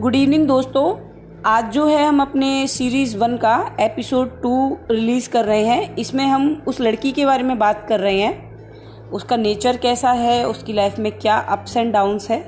[0.00, 0.84] Good evening दोस्तों।
[1.46, 6.24] आज जो है हम अपने सीरीज़ वन का एपिसोड टू रिलीज़ कर रहे हैं। इसमें
[6.26, 10.72] हम उस लड़की के बारे में बात कर रहे हैं। उसका नेचर कैसा है, उसकी
[10.72, 12.40] लाइफ में क्या अप्स एंड डाउन्स है,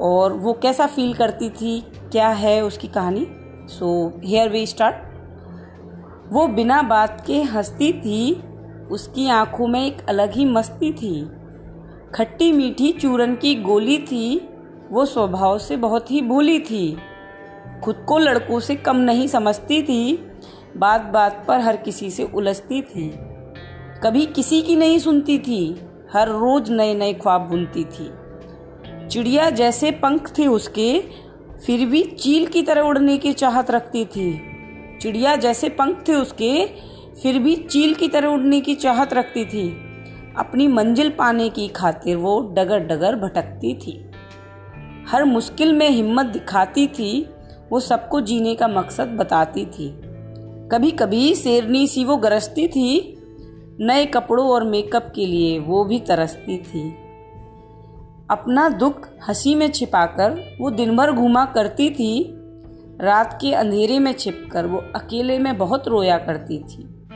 [0.00, 1.80] और वो कैसा फील करती थी,
[2.12, 3.26] क्या है उसकी कहानी।
[3.68, 8.42] सो हेयर वी स्टार्ट वो बिना बात के हंसती थी,
[8.90, 11.30] उसकी आँखों में एक अलग ही मस्ती थी।
[12.14, 14.48] खट्टी मीठी चूरन की गोली थी
[14.90, 16.98] वो स्वभाव से बहुत ही भूली थी।
[17.84, 20.32] खुद को लड़कों से कम नहीं समझती थी।
[20.76, 23.14] बात बात पर हर किसी से उलझती थी।
[24.02, 25.80] कभी किसी की नहीं सुनती थी।
[26.12, 28.10] हर रोज नए नए ख्वाब बुनती थी।
[29.08, 31.00] चिड़िया जैसे पंख थे उसके,
[31.66, 34.40] फिर भी चील की तरह उड़ने की चाहत रखती थी।
[35.00, 36.66] चिड़िया जैसे पंख थे उसके,
[37.22, 39.70] फिर भी चील की तरह उड़ने की चाहत रखती थी।
[40.38, 44.10] अपनी मंजिल पाने की खातिर वो डगर डगर भटकती थी।
[45.08, 47.28] हर मुश्किल में हिम्मत दिखाती थी,
[47.72, 50.00] वो सबको जीने का मकसद बताती थी।
[50.72, 53.18] कभी कभी शेरनी सी वो गरजती थी,
[53.80, 56.90] नए कपड़ों और मेकअप के लिए वो भी तरसती थी।
[58.30, 62.30] अपना दुख हँसी में छिपाकर वो दिन भर घूमा करती थी,
[63.00, 67.06] रात के अंधेरे में छिपकर वो अकेले में बहुत रोया करती थी।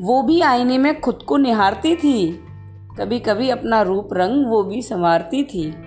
[0.00, 2.40] वो भी आईने में खुद को निहारती थी
[2.98, 5.85] कभी कभी अपना रूप रंग वो भी संवारती थी।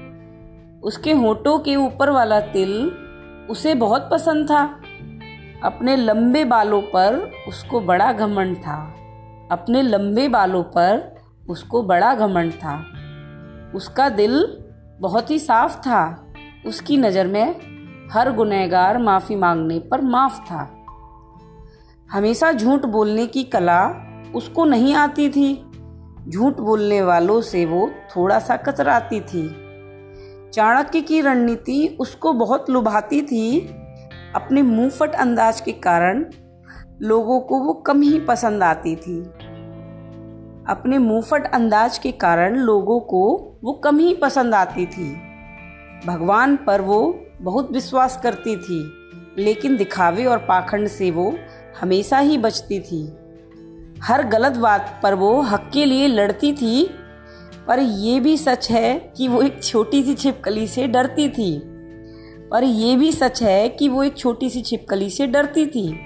[0.83, 2.91] उसके होठों के ऊपर वाला तिल
[3.49, 4.81] उसे बहुत पसंद था।
[5.63, 8.95] अपने लंबे बालों पर उसको बड़ा घमंड था।
[9.51, 12.85] अपने लंबे बालों पर उसको बड़ा घमंड था।
[13.75, 14.63] उसका दिल
[14.99, 16.33] बहुत ही साफ़ था।
[16.65, 17.55] उसकी नज़र में
[18.11, 20.85] हर गुनहगार माफ़ी मांगने पर माफ़ था।
[22.11, 23.85] हमेशा झूठ बोलने की कला
[24.35, 25.71] उसको नहीं आती थी।
[26.27, 29.68] झूठ बोलने वालों से वो थोड़ा सा कतराती थी।
[30.53, 33.59] चाणक्य की रणनीति उसको बहुत लुभाती थी।
[34.35, 36.25] अपने मुंहफट अंदाज के कारण
[37.01, 39.21] लोगों को वो कम ही पसंद आती थी।
[40.69, 43.23] अपने मुंहफट अंदाज के कारण लोगों को
[43.63, 45.13] वो कम ही पसंद आती थी।
[46.07, 48.83] भगवान पर वो बहुत विश्वास करती थी,
[49.37, 51.33] लेकिन दिखावे और पाखंड से वो
[51.81, 53.05] हमेशा ही बचती थी।
[54.03, 56.89] हर गलत बात पर वो हक के लिए लड़ती थी
[57.69, 61.61] पर यह भी सच है कि वो एक छोटी सी छिपकली से डरती थी।
[62.51, 65.99] पर यह भी सच है कि वो एक छोटी सी छिपकली से डरती थी।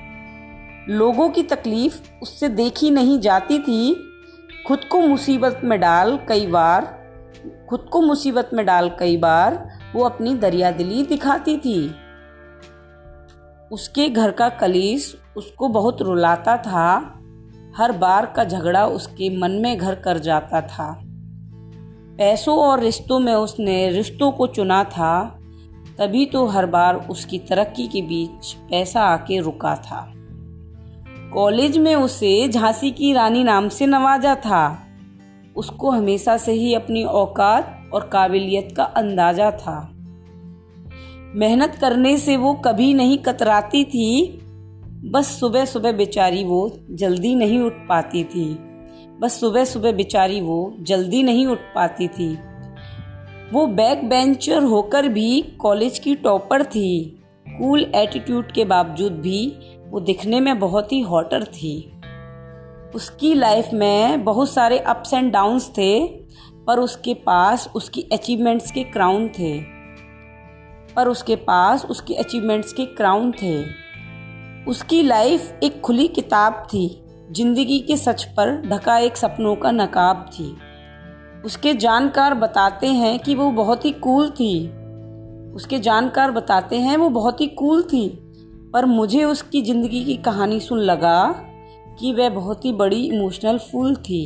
[0.90, 3.96] लोगों की तकलीफ़ उससे देखी नहीं जाती थी।
[4.68, 7.04] खुद को मुसीबत में डाल कई बार,
[7.70, 11.96] खुद को मुसीबत में डाल कई बार वो अपनी दरिया दिली दिखाती थी।
[13.72, 17.20] उसके घर का कलीस उसको बहुत रुलाता था।
[17.78, 21.10] हर बार का झगड़ा उसके मन में घर कर जाता था।
[22.18, 25.40] पैसों और रिश्तों में उसने रिश्तों को चुना था,
[25.98, 30.14] तभी तो हर बार उसकी तरक्की के बीच पैसा आके रुका था।
[31.34, 34.80] कॉलेज में उसे झांसी की रानी नाम से नवाजा था।
[35.56, 39.90] उसको हमेशा से ही अपनी औकात और काबिलियत का अंदाज़ा था।
[41.36, 44.40] मेहनत करने से वो कभी नहीं कतराती थी,
[45.06, 48.73] बस सुबह सुबह बेचारी वो जल्दी नहीं उठ पाती थी।
[49.24, 52.40] बस सुबह सुबह बेचारी वो जल्दी नहीं उठ पाती थी।
[53.54, 59.58] वो बैक बेंचर होकर भी कॉलेज की टॉपर थी। कूल एटीट्यूड के बावजूद भी
[59.90, 62.02] वो दिखने में बहुत ही हॉटर थी।
[62.96, 66.08] उसकी लाइफ में बहुत सारे अप्स एंड डाउन्स थे,
[66.68, 69.62] पर उसके पास उसकी अचीवमेंट्स के क्राउन थे।
[70.96, 73.64] पर उसके पास उसके अचीवमेंट्स के क्राउन थे।
[74.66, 77.03] उसकी लाइफ एक खुली किताब थी।
[77.36, 80.56] ज़िंदगी के सच पर ढका एक सपनों का नकाब थी।
[81.46, 84.68] उसके जानकार बताते हैं कि वो बहुत ही कूल थी।
[85.56, 88.08] उसके जानकार बताते हैं वो बहुत ही कूल थी।
[88.74, 91.24] पर मुझे उसकी ज़िंदगी की कहानी सुन लगा
[92.00, 94.24] कि वह बहुत ही बड़ी इमोशनल फूल थी।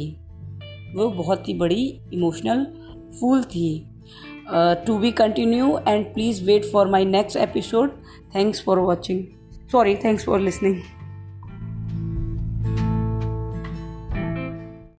[0.96, 2.67] वो बहुत ही बड़ी इमोशनल
[3.20, 3.70] फूल थी।
[4.85, 7.97] To be continue and please wait for my next episode
[8.35, 9.23] thanks for watching
[9.72, 10.81] sorry thanks for listening